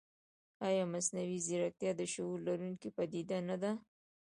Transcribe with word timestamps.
ایا 0.67 0.83
مصنوعي 0.93 1.37
ځیرکتیا 1.47 1.91
د 1.97 2.01
شعور 2.13 2.37
لرونکې 2.47 2.89
پدیده 2.97 3.37
نه 3.49 3.55
ده؟ 3.61 3.71